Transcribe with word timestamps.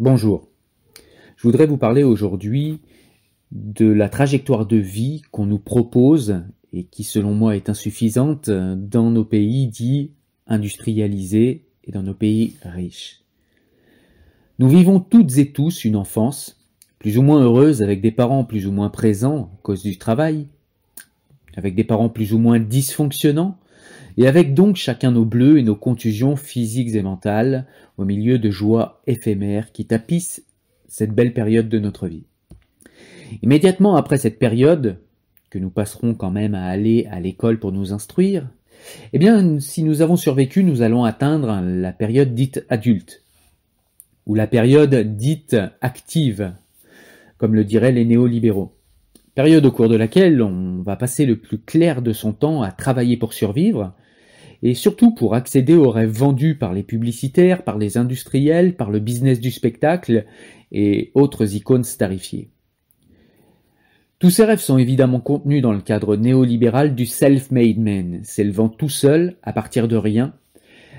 Bonjour. 0.00 0.48
Je 1.36 1.44
voudrais 1.44 1.66
vous 1.66 1.76
parler 1.76 2.02
aujourd'hui 2.02 2.80
de 3.52 3.86
la 3.86 4.08
trajectoire 4.08 4.66
de 4.66 4.76
vie 4.76 5.22
qu'on 5.30 5.46
nous 5.46 5.60
propose 5.60 6.42
et 6.72 6.82
qui 6.82 7.04
selon 7.04 7.32
moi 7.32 7.54
est 7.54 7.68
insuffisante 7.68 8.50
dans 8.50 9.12
nos 9.12 9.24
pays 9.24 9.68
dits 9.68 10.10
industrialisés 10.48 11.62
et 11.84 11.92
dans 11.92 12.02
nos 12.02 12.12
pays 12.12 12.56
riches. 12.62 13.22
Nous 14.58 14.68
vivons 14.68 14.98
toutes 14.98 15.38
et 15.38 15.52
tous 15.52 15.84
une 15.84 15.94
enfance 15.94 16.60
plus 16.98 17.16
ou 17.16 17.22
moins 17.22 17.44
heureuse 17.44 17.80
avec 17.80 18.00
des 18.00 18.10
parents 18.10 18.42
plus 18.42 18.66
ou 18.66 18.72
moins 18.72 18.90
présents 18.90 19.52
à 19.54 19.62
cause 19.62 19.84
du 19.84 19.96
travail, 19.96 20.48
avec 21.56 21.76
des 21.76 21.84
parents 21.84 22.08
plus 22.08 22.32
ou 22.32 22.38
moins 22.38 22.58
dysfonctionnants, 22.58 23.58
et 24.16 24.26
avec 24.26 24.54
donc 24.54 24.76
chacun 24.76 25.10
nos 25.10 25.24
bleus 25.24 25.58
et 25.58 25.62
nos 25.62 25.76
contusions 25.76 26.36
physiques 26.36 26.94
et 26.94 27.02
mentales 27.02 27.66
au 27.98 28.04
milieu 28.04 28.38
de 28.38 28.50
joies 28.50 29.02
éphémères 29.06 29.72
qui 29.72 29.86
tapissent 29.86 30.44
cette 30.86 31.12
belle 31.12 31.34
période 31.34 31.68
de 31.68 31.78
notre 31.78 32.06
vie. 32.06 32.24
Immédiatement 33.42 33.96
après 33.96 34.18
cette 34.18 34.38
période, 34.38 34.98
que 35.50 35.58
nous 35.58 35.70
passerons 35.70 36.14
quand 36.14 36.30
même 36.30 36.54
à 36.54 36.66
aller 36.66 37.06
à 37.10 37.20
l'école 37.20 37.58
pour 37.58 37.72
nous 37.72 37.92
instruire, 37.92 38.48
eh 39.12 39.18
bien, 39.18 39.60
si 39.60 39.82
nous 39.82 40.02
avons 40.02 40.16
survécu, 40.16 40.62
nous 40.62 40.82
allons 40.82 41.04
atteindre 41.04 41.60
la 41.62 41.92
période 41.92 42.34
dite 42.34 42.64
adulte, 42.68 43.22
ou 44.26 44.34
la 44.34 44.46
période 44.46 44.94
dite 45.16 45.56
active, 45.80 46.52
comme 47.38 47.54
le 47.54 47.64
diraient 47.64 47.92
les 47.92 48.04
néolibéraux. 48.04 48.74
Période 49.34 49.66
au 49.66 49.72
cours 49.72 49.88
de 49.88 49.96
laquelle 49.96 50.42
on 50.42 50.82
va 50.82 50.96
passer 50.96 51.26
le 51.26 51.36
plus 51.36 51.58
clair 51.58 52.02
de 52.02 52.12
son 52.12 52.32
temps 52.32 52.62
à 52.62 52.70
travailler 52.70 53.16
pour 53.16 53.32
survivre, 53.32 53.94
et 54.62 54.74
surtout 54.74 55.14
pour 55.14 55.34
accéder 55.34 55.74
aux 55.74 55.90
rêves 55.90 56.10
vendus 56.10 56.56
par 56.56 56.72
les 56.72 56.82
publicitaires, 56.82 57.64
par 57.64 57.78
les 57.78 57.96
industriels, 57.96 58.76
par 58.76 58.90
le 58.90 59.00
business 59.00 59.40
du 59.40 59.50
spectacle 59.50 60.24
et 60.72 61.10
autres 61.14 61.54
icônes 61.54 61.84
starifiées. 61.84 62.50
Tous 64.18 64.30
ces 64.30 64.44
rêves 64.44 64.60
sont 64.60 64.78
évidemment 64.78 65.20
contenus 65.20 65.60
dans 65.60 65.72
le 65.72 65.82
cadre 65.82 66.16
néolibéral 66.16 66.94
du 66.94 67.04
self-made 67.04 67.78
man, 67.78 68.20
s'élevant 68.22 68.68
tout 68.68 68.88
seul, 68.88 69.36
à 69.42 69.52
partir 69.52 69.88
de 69.88 69.96
rien, 69.96 70.34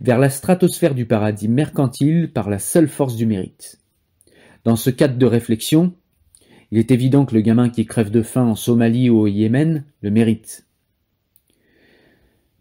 vers 0.00 0.18
la 0.18 0.30
stratosphère 0.30 0.94
du 0.94 1.06
paradis 1.06 1.48
mercantile 1.48 2.30
par 2.32 2.48
la 2.48 2.58
seule 2.58 2.86
force 2.86 3.16
du 3.16 3.26
mérite. 3.26 3.80
Dans 4.64 4.76
ce 4.76 4.90
cadre 4.90 5.16
de 5.16 5.26
réflexion, 5.26 5.94
il 6.70 6.78
est 6.78 6.90
évident 6.90 7.24
que 7.24 7.34
le 7.34 7.40
gamin 7.40 7.70
qui 7.70 7.86
crève 7.86 8.10
de 8.10 8.22
faim 8.22 8.44
en 8.44 8.54
Somalie 8.54 9.10
ou 9.10 9.18
au 9.18 9.26
Yémen 9.26 9.84
le 10.02 10.10
mérite. 10.10 10.67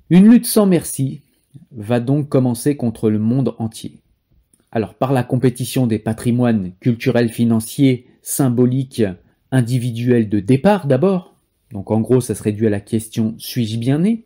Une 0.10 0.30
lutte 0.30 0.46
sans 0.46 0.66
merci 0.66 1.20
va 1.72 2.00
donc 2.00 2.30
commencer 2.30 2.78
contre 2.78 3.10
le 3.10 3.20
monde 3.20 3.56
entier. 3.60 4.00
Alors 4.72 4.94
par 4.94 5.12
la 5.12 5.24
compétition 5.24 5.86
des 5.86 6.00
patrimoines 6.00 6.72
culturels, 6.80 7.28
financiers, 7.28 8.08
symboliques, 8.22 9.04
individuels 9.52 10.30
de 10.30 10.40
départ 10.40 10.88
d'abord, 10.88 11.36
donc 11.74 11.92
en 11.92 12.00
gros 12.00 12.22
ça 12.22 12.36
serait 12.36 12.54
dû 12.54 12.68
à 12.68 12.70
la 12.70 12.80
question 12.80 13.36
suis-je 13.38 13.78
bien 13.78 14.00
né? 14.00 14.24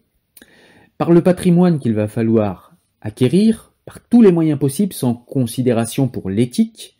Par 1.00 1.12
le 1.12 1.24
patrimoine 1.24 1.80
qu'il 1.80 1.96
va 1.96 2.08
falloir 2.08 2.76
acquérir, 3.02 3.72
par 3.86 4.00
tous 4.02 4.22
les 4.22 4.32
moyens 4.32 4.60
possibles 4.60 4.94
sans 4.94 5.16
considération 5.16 6.08
pour 6.08 6.30
l'éthique, 6.30 6.96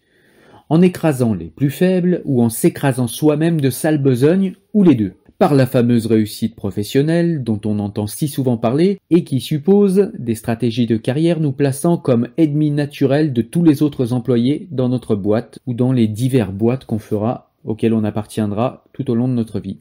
en 0.70 0.82
écrasant 0.82 1.36
les 1.36 1.50
plus 1.50 1.70
faibles 1.70 2.24
ou 2.26 2.42
en 2.42 2.50
s'écrasant 2.50 3.08
soi-même 3.08 3.62
de 3.62 3.70
sale 3.70 4.00
besogne 4.00 4.56
ou 4.74 4.84
les 4.84 4.96
deux, 4.96 5.14
par 5.42 5.56
la 5.56 5.66
fameuse 5.66 6.06
réussite 6.06 6.56
professionnelle 6.56 7.44
dont 7.44 7.60
on 7.66 7.80
entend 7.80 8.06
si 8.06 8.28
souvent 8.28 8.58
parler 8.58 9.00
et 9.10 9.24
qui 9.24 9.42
suppose 9.42 10.12
des 10.20 10.36
stratégies 10.36 10.86
de 10.86 10.98
carrière 10.98 11.40
nous 11.40 11.52
plaçant 11.52 11.98
comme 11.98 12.28
ennemis 12.38 12.70
naturels 12.70 13.34
de 13.34 13.42
tous 13.42 13.64
les 13.64 13.82
autres 13.82 14.14
employés 14.14 14.68
dans 14.70 14.88
notre 14.88 15.16
boîte 15.16 15.58
ou 15.66 15.74
dans 15.74 15.94
les 15.94 16.08
divers 16.08 16.52
boîtes 16.52 16.86
qu'on 16.86 17.00
fera 17.00 17.50
auxquelles 17.66 17.96
on 17.96 18.04
appartiendra 18.04 18.84
tout 18.94 19.10
au 19.10 19.16
long 19.16 19.28
de 19.28 19.34
notre 19.34 19.60
vie. 19.60 19.80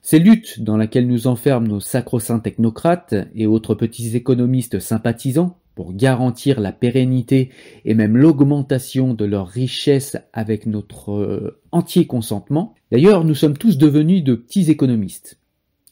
Ces 0.00 0.18
luttes 0.18 0.62
dans 0.62 0.78
lesquelles 0.78 1.06
nous 1.06 1.26
enferment 1.26 1.68
nos 1.68 1.80
sacro-saints 1.80 2.38
technocrates 2.38 3.14
et 3.34 3.46
autres 3.46 3.74
petits 3.74 4.16
économistes 4.16 4.78
sympathisants 4.78 5.58
pour 5.76 5.92
garantir 5.92 6.58
la 6.58 6.72
pérennité 6.72 7.50
et 7.84 7.94
même 7.94 8.16
l'augmentation 8.16 9.14
de 9.14 9.26
leur 9.26 9.46
richesse 9.46 10.16
avec 10.32 10.66
notre 10.66 11.12
euh, 11.12 11.60
entier 11.70 12.06
consentement. 12.06 12.74
D'ailleurs, 12.90 13.24
nous 13.24 13.34
sommes 13.34 13.58
tous 13.58 13.76
devenus 13.78 14.24
de 14.24 14.34
petits 14.34 14.70
économistes. 14.70 15.38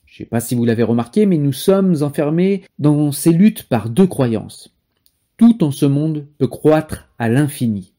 Je 0.07 0.15
ne 0.15 0.25
sais 0.25 0.31
pas 0.31 0.41
si 0.41 0.55
vous 0.55 0.65
l'avez 0.65 0.83
remarqué, 0.83 1.27
mais 1.27 1.37
nous 1.37 1.53
sommes 1.53 2.03
enfermés 2.03 2.65
dans 2.79 3.13
ces 3.13 3.33
luttes 3.33 3.65
par 3.65 3.91
deux 3.91 4.07
croyances. 4.07 4.75
Tout 5.37 5.63
en 5.63 5.71
ce 5.71 5.87
monde 5.87 6.27
peut 6.39 6.49
croître 6.49 7.09
à 7.19 7.29
l'infini. 7.29 7.93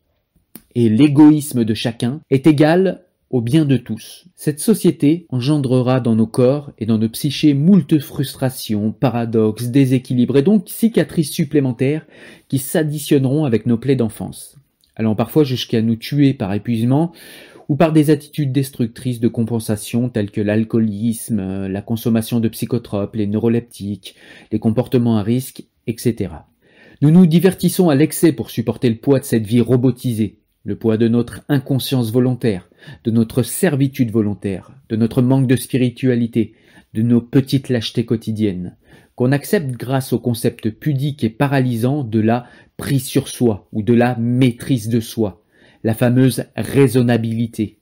Et 0.73 0.90
l'égoïsme 0.90 1.63
de 1.63 1.73
chacun 1.75 2.19
est 2.31 2.47
égal 2.47 3.04
au 3.29 3.41
bien 3.41 3.65
de 3.65 3.77
tous. 3.77 4.25
Cette 4.35 4.59
société 4.59 5.25
engendrera 5.29 5.99
dans 5.99 6.15
nos 6.15 6.27
corps 6.27 6.71
et 6.77 6.85
dans 6.85 6.97
nos 6.97 7.09
psychés 7.09 7.53
moult 7.53 7.99
frustrations, 7.99 8.91
paradoxes, 8.91 9.69
déséquilibres 9.69 10.37
et 10.37 10.43
donc 10.43 10.69
cicatrices 10.69 11.31
supplémentaires 11.31 12.05
qui 12.47 12.59
s'additionneront 12.59 13.45
avec 13.45 13.65
nos 13.65 13.77
plaies 13.77 13.95
d'enfance, 13.95 14.57
allant 14.95 15.15
parfois 15.15 15.43
jusqu'à 15.43 15.81
nous 15.81 15.95
tuer 15.95 16.33
par 16.33 16.53
épuisement 16.53 17.11
ou 17.67 17.75
par 17.75 17.93
des 17.93 18.11
attitudes 18.11 18.51
destructrices 18.51 19.19
de 19.19 19.27
compensation 19.27 20.09
telles 20.09 20.31
que 20.31 20.41
l'alcoolisme, 20.41 21.67
la 21.67 21.81
consommation 21.81 22.39
de 22.39 22.47
psychotropes, 22.47 23.15
les 23.15 23.27
neuroleptiques, 23.27 24.15
les 24.51 24.59
comportements 24.59 25.17
à 25.17 25.23
risque, 25.23 25.63
etc. 25.87 26.29
Nous 27.01 27.11
nous 27.11 27.25
divertissons 27.25 27.89
à 27.89 27.95
l'excès 27.95 28.31
pour 28.31 28.51
supporter 28.51 28.89
le 28.89 28.95
poids 28.97 29.19
de 29.19 29.25
cette 29.25 29.47
vie 29.47 29.61
robotisée, 29.61 30.37
le 30.65 30.75
poids 30.75 30.97
de 30.97 31.07
notre 31.07 31.41
inconscience 31.47 32.11
volontaire, 32.11 32.69
de 33.03 33.11
notre 33.11 33.43
servitude 33.43 34.11
volontaire, 34.11 34.71
de 34.89 34.95
notre 34.95 35.21
manque 35.21 35.47
de 35.47 35.55
spiritualité, 35.55 36.55
de 36.95 37.03
nos 37.03 37.22
petites 37.22 37.69
lâchetés 37.69 38.03
quotidiennes, 38.03 38.75
qu'on 39.16 39.31
accepte 39.31 39.72
grâce 39.72 40.11
au 40.11 40.19
concept 40.19 40.72
pudique 40.72 41.23
et 41.23 41.29
paralysant 41.29 42.03
de 42.03 42.19
la 42.19 42.47
prise 42.78 43.05
sur 43.05 43.28
soi 43.28 43.69
ou 43.72 43.84
de 43.84 43.93
la 43.93 44.16
maîtrise 44.17 44.90
de 44.90 44.99
soi, 44.99 45.43
la 45.84 45.93
fameuse 45.93 46.45
raisonnabilité. 46.55 47.78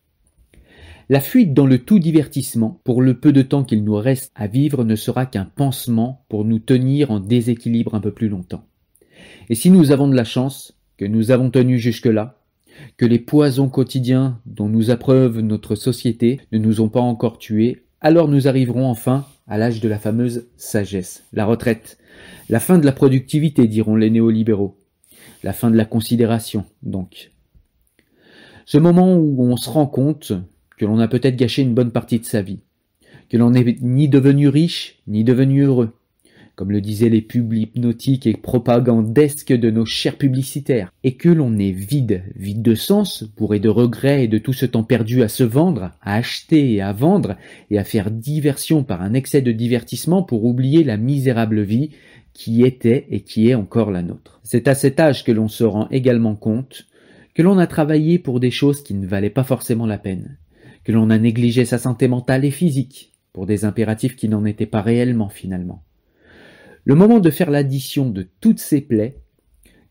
La 1.09 1.21
fuite 1.21 1.53
dans 1.53 1.65
le 1.65 1.79
tout 1.79 1.99
divertissement, 1.99 2.81
pour 2.83 3.01
le 3.01 3.13
peu 3.17 3.31
de 3.31 3.41
temps 3.41 3.63
qu'il 3.63 3.83
nous 3.83 3.95
reste 3.95 4.31
à 4.35 4.47
vivre, 4.47 4.83
ne 4.83 4.95
sera 4.95 5.25
qu'un 5.25 5.45
pansement 5.45 6.25
pour 6.27 6.43
nous 6.43 6.59
tenir 6.59 7.11
en 7.11 7.19
déséquilibre 7.19 7.95
un 7.95 7.99
peu 7.99 8.11
plus 8.11 8.29
longtemps. 8.29 8.65
Et 9.49 9.55
si 9.55 9.69
nous 9.69 9.91
avons 9.91 10.07
de 10.07 10.15
la 10.15 10.23
chance, 10.23 10.77
que 10.97 11.05
nous 11.05 11.31
avons 11.31 11.49
tenu 11.49 11.79
jusque-là, 11.79 12.42
que 12.97 13.05
les 13.05 13.19
poisons 13.19 13.69
quotidiens 13.69 14.39
dont 14.45 14.69
nous 14.69 14.91
appreuve 14.91 15.39
notre 15.39 15.75
société 15.75 16.39
ne 16.51 16.57
nous 16.57 16.81
ont 16.81 16.89
pas 16.89 16.99
encore 16.99 17.37
tués, 17.37 17.83
alors 18.01 18.27
nous 18.27 18.47
arriverons 18.47 18.87
enfin 18.87 19.25
à 19.47 19.57
l'âge 19.57 19.79
de 19.79 19.89
la 19.89 19.99
fameuse 19.99 20.47
sagesse, 20.57 21.23
la 21.33 21.45
retraite, 21.45 21.97
la 22.49 22.59
fin 22.59 22.77
de 22.77 22.85
la 22.85 22.91
productivité, 22.91 23.67
diront 23.67 23.95
les 23.95 24.09
néolibéraux, 24.09 24.77
la 25.43 25.53
fin 25.53 25.69
de 25.69 25.77
la 25.77 25.85
considération, 25.85 26.65
donc. 26.81 27.31
Ce 28.65 28.77
moment 28.77 29.15
où 29.17 29.43
on 29.43 29.57
se 29.57 29.69
rend 29.69 29.87
compte 29.87 30.33
que 30.77 30.85
l'on 30.85 30.99
a 30.99 31.07
peut-être 31.07 31.35
gâché 31.35 31.61
une 31.61 31.73
bonne 31.73 31.91
partie 31.91 32.19
de 32.19 32.25
sa 32.25 32.41
vie, 32.41 32.59
que 33.29 33.37
l'on 33.37 33.51
n'est 33.51 33.77
ni 33.81 34.07
devenu 34.07 34.47
riche, 34.47 34.99
ni 35.07 35.23
devenu 35.23 35.63
heureux, 35.63 35.93
comme 36.55 36.71
le 36.71 36.81
disaient 36.81 37.09
les 37.09 37.21
pubs 37.21 37.53
hypnotiques 37.53 38.27
et 38.27 38.37
propagandesques 38.37 39.53
de 39.53 39.71
nos 39.71 39.85
chers 39.85 40.17
publicitaires, 40.17 40.93
et 41.03 41.15
que 41.15 41.29
l'on 41.29 41.57
est 41.57 41.71
vide, 41.71 42.23
vide 42.35 42.61
de 42.61 42.75
sens, 42.75 43.23
bourré 43.37 43.59
de 43.59 43.69
regrets 43.69 44.23
et 44.23 44.27
de 44.27 44.37
tout 44.37 44.53
ce 44.53 44.65
temps 44.65 44.83
perdu 44.83 45.23
à 45.23 45.27
se 45.27 45.43
vendre, 45.43 45.91
à 46.01 46.15
acheter 46.15 46.73
et 46.73 46.81
à 46.81 46.93
vendre, 46.93 47.37
et 47.71 47.79
à 47.79 47.83
faire 47.83 48.11
diversion 48.11 48.83
par 48.83 49.01
un 49.01 49.13
excès 49.13 49.41
de 49.41 49.51
divertissement 49.51 50.21
pour 50.21 50.45
oublier 50.45 50.83
la 50.83 50.97
misérable 50.97 51.61
vie 51.61 51.89
qui 52.33 52.63
était 52.63 53.07
et 53.09 53.21
qui 53.21 53.49
est 53.49 53.55
encore 53.55 53.91
la 53.91 54.03
nôtre. 54.03 54.39
C'est 54.43 54.67
à 54.67 54.75
cet 54.75 54.99
âge 54.99 55.23
que 55.23 55.31
l'on 55.31 55.47
se 55.47 55.63
rend 55.63 55.87
également 55.89 56.35
compte 56.35 56.87
que 57.33 57.41
l'on 57.41 57.57
a 57.57 57.67
travaillé 57.67 58.19
pour 58.19 58.39
des 58.39 58.51
choses 58.51 58.83
qui 58.83 58.93
ne 58.93 59.07
valaient 59.07 59.31
pas 59.31 59.43
forcément 59.43 59.87
la 59.87 59.97
peine, 59.97 60.37
que 60.83 60.91
l'on 60.91 61.09
a 61.09 61.17
négligé 61.17 61.65
sa 61.65 61.79
santé 61.79 62.07
mentale 62.07 62.45
et 62.45 62.51
physique 62.51 63.11
pour 63.31 63.47
des 63.47 63.65
impératifs 63.65 64.15
qui 64.15 64.29
n'en 64.29 64.45
étaient 64.45 64.67
pas 64.67 64.81
réellement 64.81 65.29
finalement 65.29 65.83
le 66.85 66.95
moment 66.95 67.19
de 67.19 67.29
faire 67.29 67.51
l'addition 67.51 68.09
de 68.09 68.27
toutes 68.41 68.59
ces 68.59 68.81
plaies 68.81 69.17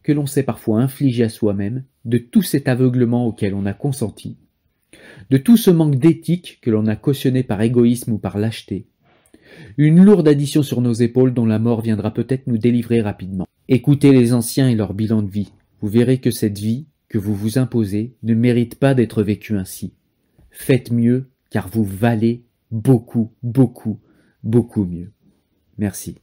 que 0.02 0.12
l'on 0.12 0.26
s'est 0.26 0.42
parfois 0.42 0.80
infligé 0.80 1.24
à 1.24 1.28
soi-même, 1.28 1.84
de 2.04 2.18
tout 2.18 2.42
cet 2.42 2.68
aveuglement 2.68 3.26
auquel 3.26 3.54
on 3.54 3.66
a 3.66 3.72
consenti, 3.72 4.36
de 5.30 5.36
tout 5.36 5.56
ce 5.56 5.70
manque 5.70 5.96
d'éthique 5.96 6.58
que 6.60 6.70
l'on 6.70 6.86
a 6.86 6.96
cautionné 6.96 7.42
par 7.42 7.62
égoïsme 7.62 8.12
ou 8.12 8.18
par 8.18 8.38
lâcheté, 8.38 8.86
une 9.76 10.02
lourde 10.02 10.28
addition 10.28 10.62
sur 10.62 10.80
nos 10.80 10.92
épaules 10.92 11.34
dont 11.34 11.46
la 11.46 11.58
mort 11.58 11.82
viendra 11.82 12.12
peut-être 12.12 12.46
nous 12.46 12.58
délivrer 12.58 13.00
rapidement. 13.00 13.46
Écoutez 13.68 14.12
les 14.12 14.32
anciens 14.32 14.68
et 14.68 14.74
leur 14.74 14.94
bilan 14.94 15.22
de 15.22 15.30
vie. 15.30 15.52
Vous 15.80 15.88
verrez 15.88 16.18
que 16.18 16.30
cette 16.30 16.58
vie 16.58 16.86
que 17.08 17.18
vous 17.18 17.34
vous 17.34 17.58
imposez 17.58 18.14
ne 18.22 18.34
mérite 18.34 18.76
pas 18.76 18.94
d'être 18.94 19.22
vécue 19.22 19.56
ainsi. 19.56 19.92
Faites 20.50 20.90
mieux 20.90 21.28
car 21.50 21.68
vous 21.68 21.84
valez 21.84 22.44
beaucoup, 22.70 23.32
beaucoup, 23.42 24.00
beaucoup 24.42 24.84
mieux. 24.84 25.12
Merci. 25.78 26.16